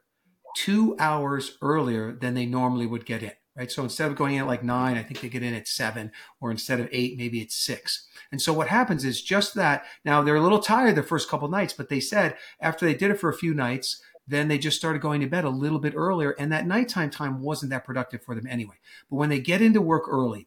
[0.57, 3.71] two hours earlier than they normally would get in right?
[3.71, 6.13] So instead of going in at like nine, I think they get in at seven,
[6.41, 8.07] or instead of eight, maybe it's six.
[8.31, 9.85] And so what happens is just that.
[10.05, 13.11] Now they're a little tired the first couple nights, but they said after they did
[13.11, 15.95] it for a few nights, then they just started going to bed a little bit
[15.97, 18.77] earlier, and that nighttime time wasn't that productive for them anyway.
[19.11, 20.47] But when they get into work early,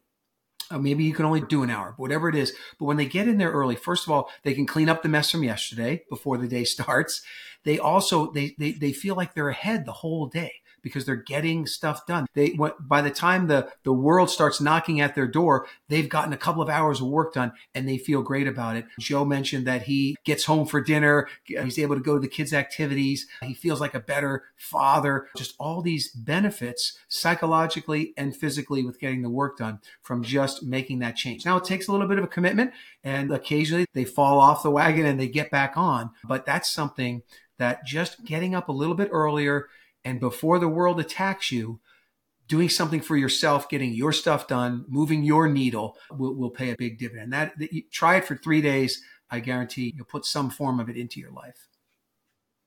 [0.72, 2.54] uh, maybe you can only do an hour, but whatever it is.
[2.80, 5.10] But when they get in there early, first of all, they can clean up the
[5.10, 7.22] mess from yesterday before the day starts.
[7.66, 11.66] They also they they, they feel like they're ahead the whole day because they're getting
[11.66, 12.28] stuff done.
[12.36, 16.38] They by the time the the world starts knocking at their door, they've gotten a
[16.38, 18.86] couple of hours of work done and they feel great about it.
[19.00, 22.54] Joe mentioned that he gets home for dinner, he's able to go to the kids'
[22.54, 25.28] activities, he feels like a better father.
[25.38, 31.00] Just all these benefits psychologically and physically with getting the work done from just making
[31.00, 31.46] that change.
[31.46, 32.72] Now it takes a little bit of a commitment
[33.04, 37.24] and occasionally they fall off the wagon and they get back on, but that's something
[37.58, 39.68] that just getting up a little bit earlier
[40.06, 41.80] and before the world attacks you,
[42.48, 46.76] doing something for yourself, getting your stuff done, moving your needle will, will pay a
[46.76, 47.34] big dividend.
[47.34, 49.02] That, that you, try it for three days.
[49.30, 51.68] I guarantee you'll put some form of it into your life.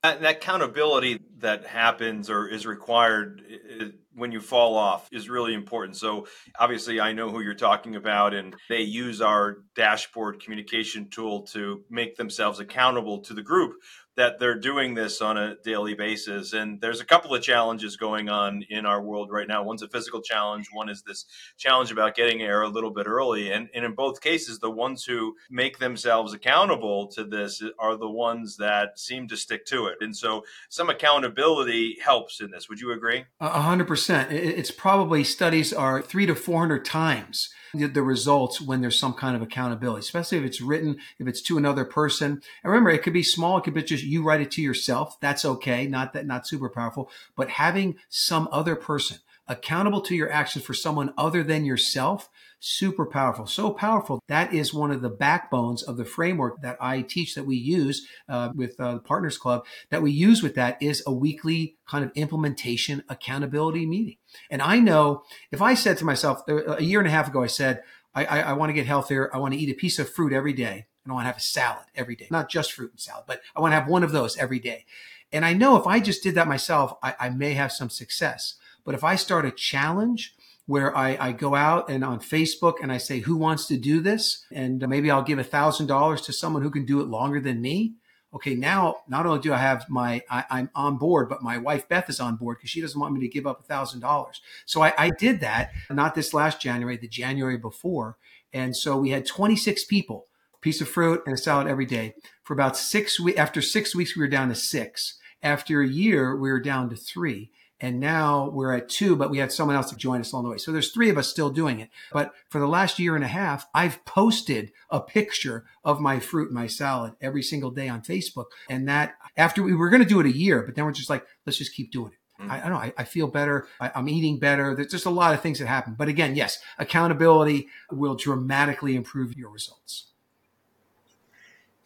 [0.02, 3.42] That, that accountability that happens or is required
[3.80, 5.96] uh, when you fall off is really important.
[5.96, 6.26] So
[6.58, 11.82] obviously, I know who you're talking about, and they use our dashboard communication tool to
[11.90, 13.74] make themselves accountable to the group
[14.16, 16.52] that they're doing this on a daily basis.
[16.52, 19.62] And there's a couple of challenges going on in our world right now.
[19.62, 21.26] One's a physical challenge, one is this
[21.58, 23.52] challenge about getting air a little bit early.
[23.52, 28.10] And, and in both cases, the ones who make themselves accountable to this are the
[28.10, 29.98] ones that seem to stick to it.
[30.00, 32.68] And so some accountability helps in this.
[32.68, 33.24] Would you agree?
[33.40, 34.32] A hundred percent.
[34.32, 39.42] It's probably studies are three to 400 times the results when there's some kind of
[39.42, 42.40] accountability, especially if it's written, if it's to another person.
[42.62, 43.58] And remember, it could be small.
[43.58, 45.18] It could be just you write it to yourself.
[45.20, 45.86] That's okay.
[45.86, 50.74] Not that, not super powerful, but having some other person accountable to your actions for
[50.74, 55.96] someone other than yourself super powerful so powerful that is one of the backbones of
[55.96, 60.02] the framework that i teach that we use uh, with uh, the partners club that
[60.02, 64.16] we use with that is a weekly kind of implementation accountability meeting
[64.50, 67.46] and i know if i said to myself a year and a half ago i
[67.46, 67.82] said
[68.14, 70.32] i, I, I want to get healthier i want to eat a piece of fruit
[70.32, 73.00] every day and i want to have a salad every day not just fruit and
[73.00, 74.84] salad but i want to have one of those every day
[75.32, 78.56] and i know if i just did that myself I, I may have some success
[78.84, 80.34] but if i start a challenge
[80.66, 84.00] where I, I go out and on Facebook and I say, who wants to do
[84.00, 84.44] this?
[84.52, 87.62] And maybe I'll give a thousand dollars to someone who can do it longer than
[87.62, 87.94] me.
[88.34, 88.54] Okay.
[88.54, 92.10] Now, not only do I have my, I, am on board, but my wife Beth
[92.10, 94.42] is on board because she doesn't want me to give up a thousand dollars.
[94.66, 98.18] So I, I did that, not this last January, the January before.
[98.52, 100.26] And so we had 26 people,
[100.60, 103.38] piece of fruit and a salad every day for about six weeks.
[103.38, 105.18] After six weeks, we were down to six.
[105.42, 107.50] After a year, we were down to three.
[107.78, 110.50] And now we're at two, but we had someone else to join us along the
[110.50, 110.56] way.
[110.56, 111.90] So there's three of us still doing it.
[112.10, 116.48] But for the last year and a half, I've posted a picture of my fruit,
[116.48, 118.46] and my salad every single day on Facebook.
[118.70, 121.10] And that after we were going to do it a year, but then we're just
[121.10, 122.42] like, let's just keep doing it.
[122.42, 122.50] Mm.
[122.50, 122.78] I, I, don't know.
[122.78, 123.66] I, I feel better.
[123.78, 124.74] I, am eating better.
[124.74, 125.94] There's just a lot of things that happen.
[125.98, 130.12] But again, yes, accountability will dramatically improve your results.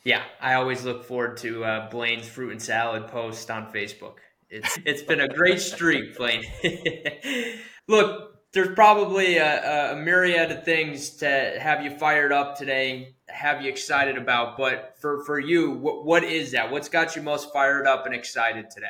[0.04, 4.16] Yeah, I always look forward to uh, Blaine's fruit and salad post on Facebook.
[4.48, 6.44] It's it's been a great streak, Blaine.
[7.88, 13.62] Look, there's probably a, a, myriad of things to have you fired up today, have
[13.62, 14.56] you excited about.
[14.56, 16.70] But for for you, what, what is that?
[16.70, 18.86] What's got you most fired up and excited today?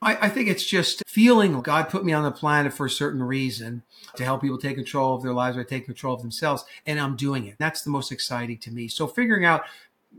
[0.00, 3.22] I, I think it's just feeling God put me on the planet for a certain
[3.22, 3.82] reason
[4.16, 7.14] to help people take control of their lives or take control of themselves, and I'm
[7.14, 7.56] doing it.
[7.58, 8.88] That's the most exciting to me.
[8.88, 9.62] So figuring out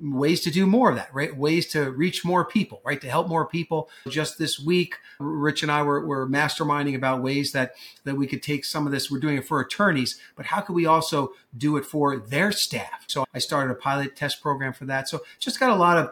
[0.02, 1.36] ways to do more of that, right?
[1.36, 3.00] Ways to reach more people, right?
[3.02, 3.90] To help more people.
[4.08, 8.44] Just this week, Rich and I were, were masterminding about ways that, that we could
[8.44, 9.12] take some of this.
[9.12, 13.06] We're doing it for attorneys, but how could we also do it for their staff?
[13.08, 15.08] So I started a pilot test program for that.
[15.08, 16.12] So just got a lot of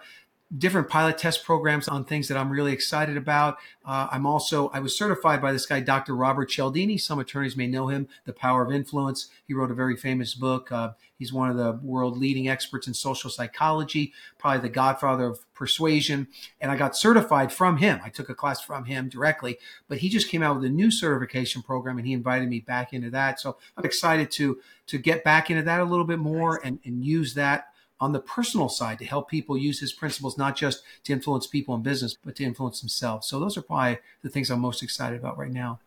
[0.57, 3.57] different pilot test programs on things that I'm really excited about.
[3.85, 6.15] Uh, I'm also, I was certified by this guy, Dr.
[6.15, 6.97] Robert Cialdini.
[6.97, 9.29] Some attorneys may know him, The Power of Influence.
[9.47, 10.71] He wrote a very famous book.
[10.71, 15.53] Uh, he's one of the world leading experts in social psychology, probably the godfather of
[15.53, 16.27] persuasion.
[16.59, 18.01] And I got certified from him.
[18.03, 20.91] I took a class from him directly, but he just came out with a new
[20.91, 23.39] certification program and he invited me back into that.
[23.39, 27.05] So I'm excited to, to get back into that a little bit more and, and
[27.05, 27.70] use that
[28.01, 31.75] on the personal side to help people use his principles, not just to influence people
[31.75, 33.27] in business, but to influence themselves.
[33.27, 35.79] So those are probably the things I'm most excited about right now.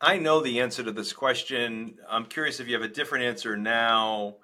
[0.00, 1.98] I know the answer to this question.
[2.08, 4.36] I'm curious if you have a different answer now.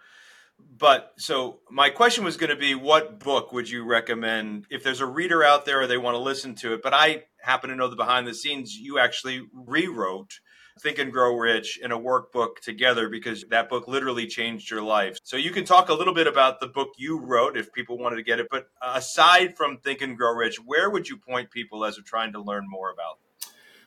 [0.79, 5.01] But so my question was going to be what book would you recommend if there's
[5.01, 6.83] a reader out there or they want to listen to it?
[6.83, 10.41] But I happen to know the behind the scenes you actually rewrote
[10.81, 15.19] Think and Grow Rich in a workbook together because that book literally changed your life.
[15.23, 18.17] So you can talk a little bit about the book you wrote if people wanted
[18.17, 18.49] to get it.
[18.51, 22.33] But aside from Think and Grow Rich, where would you point people as they're trying
[22.33, 23.19] to learn more about?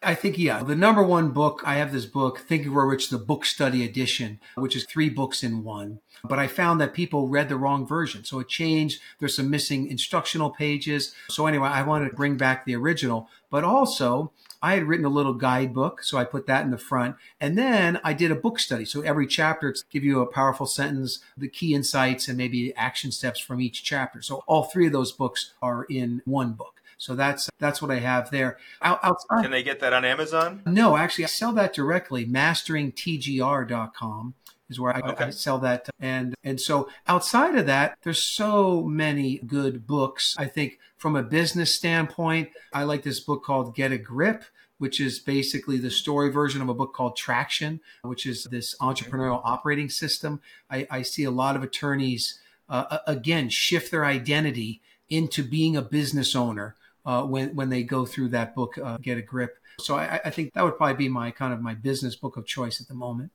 [0.02, 3.10] I think, yeah, the number one book, I have this book, Think and Grow Rich,
[3.10, 6.00] the book study edition, which is three books in one.
[6.24, 8.24] But I found that people read the wrong version.
[8.24, 9.02] So it changed.
[9.20, 11.14] There's some missing instructional pages.
[11.30, 14.32] So anyway, I wanted to bring back the original, but also
[14.62, 17.16] I had written a little guidebook, so I put that in the front.
[17.40, 18.86] And then I did a book study.
[18.86, 23.40] So every chapter give you a powerful sentence, the key insights, and maybe action steps
[23.40, 24.22] from each chapter.
[24.22, 26.82] So all three of those books are in one book.
[26.98, 28.58] So that's that's what I have there.
[28.82, 30.64] outside, Can they get that on Amazon?
[30.66, 32.26] No, actually, I sell that directly.
[32.26, 34.34] MasteringTGR.com
[34.70, 35.26] is where I, okay.
[35.26, 35.90] I, sell that.
[36.00, 40.36] And and so outside of that, there's so many good books.
[40.38, 44.44] I think from a business standpoint, I like this book called Get a Grip
[44.80, 49.42] which is basically the story version of a book called Traction, which is this entrepreneurial
[49.44, 50.42] operating system.
[50.72, 52.40] I, I see a lot of attorneys,
[52.70, 58.06] uh, again, shift their identity into being a business owner uh, when, when they go
[58.06, 59.58] through that book, uh, Get a Grip.
[59.82, 62.46] So I, I think that would probably be my kind of my business book of
[62.46, 63.32] choice at the moment.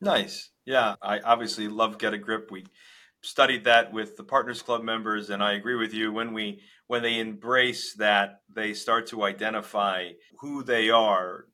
[0.00, 0.50] Nice.
[0.64, 2.50] Yeah, I obviously love Get a Grip.
[2.50, 2.66] We
[3.22, 6.12] studied that with the Partners Club members, and I agree with you.
[6.12, 11.46] When we when they embrace that, they start to identify who they are,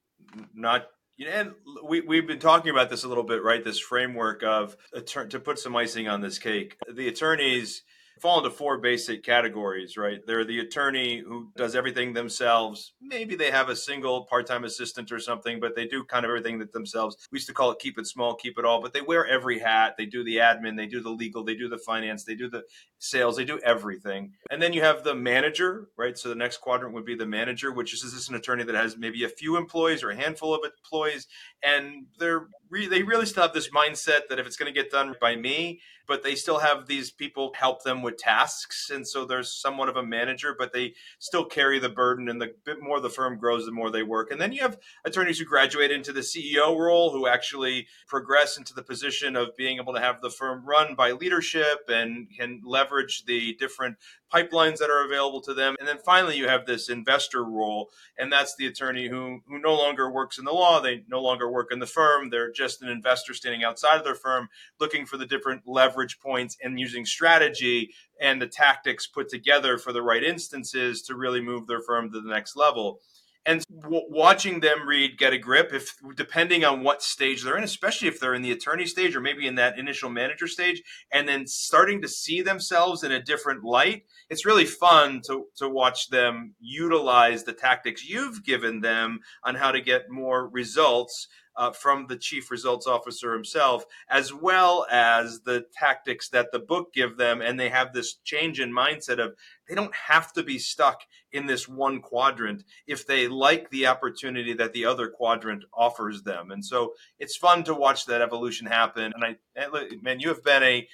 [0.54, 0.86] not
[1.16, 1.52] you know, and
[1.84, 3.62] we, we've been talking about this a little bit, right?
[3.62, 4.76] This framework of
[5.06, 6.76] to put some icing on this cake.
[6.92, 7.82] The attorneys
[8.24, 10.20] fall into four basic categories, right?
[10.26, 12.94] They're the attorney who does everything themselves.
[12.98, 16.30] Maybe they have a single part time assistant or something, but they do kind of
[16.30, 17.18] everything that themselves.
[17.30, 19.58] We used to call it keep it small, keep it all, but they wear every
[19.58, 19.96] hat.
[19.98, 22.62] They do the admin, they do the legal, they do the finance, they do the
[22.98, 24.32] sales, they do everything.
[24.50, 26.16] And then you have the manager, right?
[26.16, 28.96] So the next quadrant would be the manager, which is this an attorney that has
[28.96, 31.26] maybe a few employees or a handful of employees,
[31.62, 32.46] and they're
[32.88, 35.80] they really still have this mindset that if it's going to get done by me,
[36.06, 39.96] but they still have these people help them with tasks, and so there's somewhat of
[39.96, 42.28] a manager, but they still carry the burden.
[42.28, 44.30] And the bit more the firm grows, the more they work.
[44.30, 48.74] And then you have attorneys who graduate into the CEO role, who actually progress into
[48.74, 53.24] the position of being able to have the firm run by leadership and can leverage
[53.26, 53.96] the different
[54.32, 55.76] pipelines that are available to them.
[55.78, 59.74] And then finally, you have this investor role, and that's the attorney who who no
[59.74, 60.80] longer works in the law.
[60.80, 62.30] They no longer work in the firm.
[62.30, 64.48] They're just an investor standing outside of their firm,
[64.80, 69.92] looking for the different leverage points and using strategy and the tactics put together for
[69.92, 73.00] the right instances to really move their firm to the next level.
[73.46, 77.64] And w- watching them read get a grip if depending on what stage they're in
[77.64, 80.82] especially if they're in the attorney stage or maybe in that initial manager stage
[81.12, 85.68] and then starting to see themselves in a different light it's really fun to to
[85.68, 91.70] watch them utilize the tactics you've given them on how to get more results uh,
[91.70, 97.16] from the chief results officer himself, as well as the tactics that the book give
[97.16, 97.40] them.
[97.40, 99.34] And they have this change in mindset of
[99.68, 101.00] they don't have to be stuck
[101.32, 106.50] in this one quadrant if they like the opportunity that the other quadrant offers them.
[106.50, 109.12] And so it's fun to watch that evolution happen.
[109.14, 110.86] And I, man, you have been a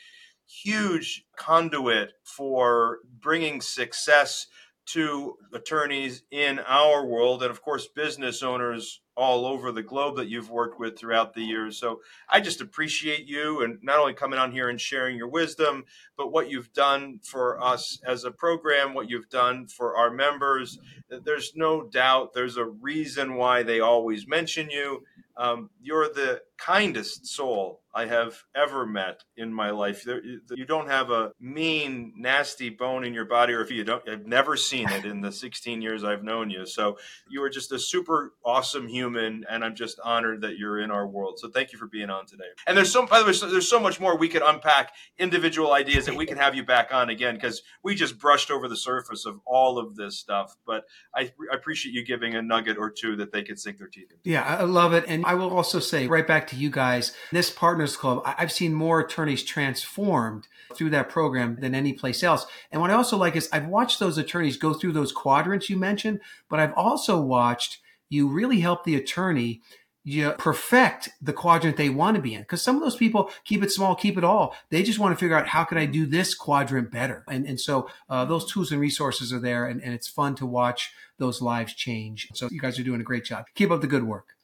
[0.46, 4.46] huge conduit for bringing success
[4.86, 10.29] to attorneys in our world and of course business owners all over the globe that
[10.29, 11.77] you've worked with throughout the years.
[11.79, 15.85] So I just appreciate you and not only coming on here and sharing your wisdom,
[16.16, 20.79] but what you've done for us as a program, what you've done for our members.
[21.25, 25.05] There's no doubt there's a reason why they always mention you.
[25.37, 30.07] Um, you're the kindest soul I have ever met in my life.
[30.07, 34.26] You don't have a mean, nasty bone in your body, or if you don't, I've
[34.26, 36.66] never seen it in the 16 years I've known you.
[36.66, 40.91] So you are just a super awesome human, and I'm just honored that you're in
[40.91, 41.38] our world.
[41.41, 42.45] So thank you for being on today.
[42.66, 46.07] And there's so, by the way, there's so much more we could unpack individual ideas
[46.07, 49.26] that we can have you back on again because we just brushed over the surface
[49.26, 50.57] of all of this stuff.
[50.66, 50.84] But
[51.14, 54.11] I, I appreciate you giving a nugget or two that they could sink their teeth
[54.11, 54.30] into.
[54.30, 57.51] Yeah, I love it, and I will also say right back to you guys, this
[57.81, 62.45] Partners Club, I've seen more attorneys transformed through that program than any place else.
[62.70, 65.78] And what I also like is I've watched those attorneys go through those quadrants you
[65.78, 66.20] mentioned,
[66.51, 67.78] but I've also watched
[68.11, 69.62] you really help the attorney
[70.05, 72.43] you perfect the quadrant they want to be in.
[72.43, 74.55] Because some of those people keep it small, keep it all.
[74.68, 77.24] They just want to figure out how can I do this quadrant better.
[77.31, 80.45] And and so uh, those tools and resources are there, and, and it's fun to
[80.45, 82.28] watch those lives change.
[82.35, 83.47] So you guys are doing a great job.
[83.55, 84.37] Keep up the good work.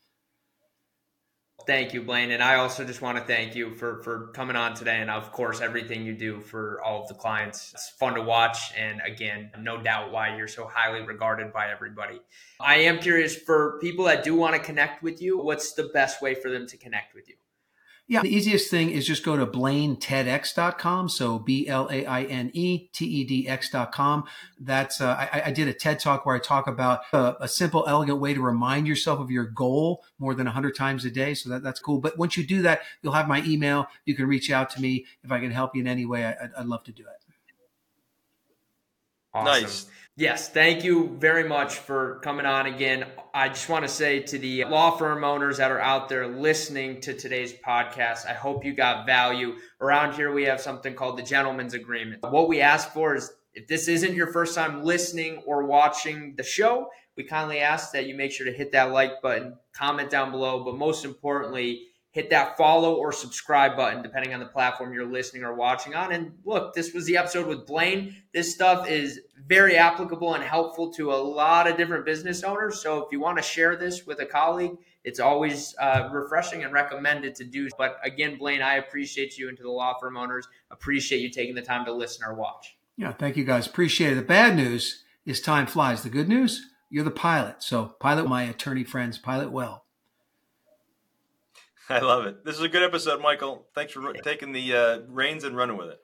[1.67, 2.31] Thank you, Blaine.
[2.31, 5.01] And I also just want to thank you for, for coming on today.
[5.01, 7.73] And of course, everything you do for all of the clients.
[7.75, 8.73] It's fun to watch.
[8.77, 12.21] And again, no doubt why you're so highly regarded by everybody.
[12.61, 16.23] I am curious for people that do want to connect with you, what's the best
[16.23, 17.35] way for them to connect with you?
[18.09, 21.09] Yeah, the easiest thing is just go to blainetedx.com.
[21.09, 24.25] So B L A I N E T E D X.com.
[24.61, 27.85] That's, uh, I, I, did a TED talk where I talk about a, a, simple,
[27.89, 31.35] elegant way to remind yourself of your goal more than 100 times a day.
[31.35, 31.99] So that, that's cool.
[31.99, 33.89] But once you do that, you'll have my email.
[34.05, 36.25] You can reach out to me if I can help you in any way.
[36.25, 37.26] I, I'd love to do it.
[39.37, 39.63] Awesome.
[39.63, 39.87] Nice.
[40.19, 43.05] Yes, thank you very much for coming on again.
[43.35, 47.03] I just want to say to the law firm owners that are out there listening
[47.03, 49.57] to today's podcast, I hope you got value.
[49.79, 52.23] Around here, we have something called the Gentleman's Agreement.
[52.23, 56.43] What we ask for is if this isn't your first time listening or watching the
[56.43, 60.31] show, we kindly ask that you make sure to hit that like button, comment down
[60.31, 65.05] below, but most importantly, hit that follow or subscribe button, depending on the platform you're
[65.05, 66.13] listening or watching on.
[66.13, 68.17] And look, this was the episode with Blaine.
[68.33, 72.81] This stuff is very applicable and helpful to a lot of different business owners.
[72.81, 76.73] So if you want to share this with a colleague, it's always uh, refreshing and
[76.73, 77.69] recommended to do.
[77.77, 81.55] But again, Blaine, I appreciate you and to the law firm owners, appreciate you taking
[81.55, 82.79] the time to listen or watch.
[82.97, 83.67] Yeah, thank you guys.
[83.67, 84.15] Appreciate it.
[84.15, 86.03] The bad news is time flies.
[86.03, 87.63] The good news, you're the pilot.
[87.63, 89.86] So pilot my attorney friends, pilot well.
[91.89, 92.45] I love it.
[92.45, 93.67] This is a good episode, Michael.
[93.75, 96.01] Thanks for taking the uh, reins and running with it.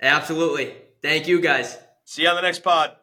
[0.00, 0.74] Absolutely.
[1.02, 1.78] Thank you, guys.
[2.04, 2.97] See you on the next pod.